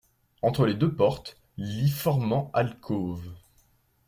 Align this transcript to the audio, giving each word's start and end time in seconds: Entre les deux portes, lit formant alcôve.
Entre 0.41 0.65
les 0.65 0.73
deux 0.73 0.91
portes, 0.95 1.37
lit 1.57 1.87
formant 1.91 2.49
alcôve. 2.55 3.21